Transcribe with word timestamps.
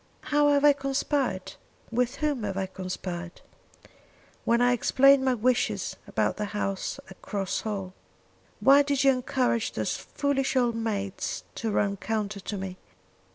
"How 0.33 0.47
have 0.49 0.65
I 0.65 0.73
conspired? 0.73 1.53
with 1.91 2.15
whom 2.15 2.41
have 2.41 2.57
I 2.57 2.65
conspired?" 2.65 3.41
"When 4.45 4.59
I 4.59 4.73
explained 4.73 5.23
my 5.23 5.35
wishes 5.35 5.95
about 6.07 6.37
the 6.37 6.45
house 6.57 6.99
at 7.11 7.21
Cross 7.21 7.61
Hall, 7.61 7.93
why 8.59 8.81
did 8.81 9.03
you 9.03 9.11
encourage 9.11 9.73
those 9.73 9.95
foolish 9.97 10.55
old 10.55 10.73
maids 10.75 11.43
to 11.53 11.69
run 11.69 11.97
counter 11.97 12.39
to 12.39 12.57
me. 12.57 12.77